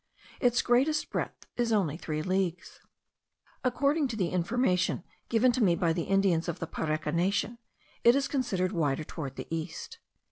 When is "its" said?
0.39-0.63